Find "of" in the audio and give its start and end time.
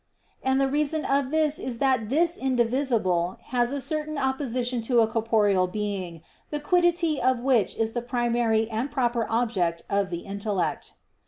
1.05-1.29, 7.21-7.37, 9.91-10.09